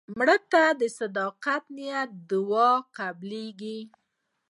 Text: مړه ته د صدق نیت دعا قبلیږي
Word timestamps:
مړه 0.17 0.37
ته 0.51 0.63
د 0.79 0.81
صدق 0.97 1.45
نیت 1.75 2.09
دعا 2.31 2.71
قبلیږي 2.97 3.79